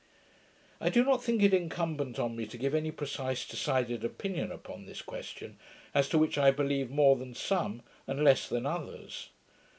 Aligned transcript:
I 0.79 0.89
do 0.89 1.03
not 1.05 1.23
think 1.23 1.43
it 1.43 1.53
incumbent 1.53 2.17
on 2.17 2.35
me 2.35 2.47
to 2.47 2.57
give 2.57 2.73
any 2.73 2.89
precise 2.89 3.47
decided 3.47 4.03
opinion 4.03 4.51
upon 4.51 4.87
this 4.87 4.99
question, 5.03 5.59
as 5.93 6.09
to 6.09 6.17
which 6.17 6.39
I 6.39 6.49
believe 6.49 6.89
more 6.89 7.15
than 7.15 7.35
some, 7.35 7.83
and 8.07 8.23
less 8.23 8.49
than 8.49 8.65
others. 8.65 9.29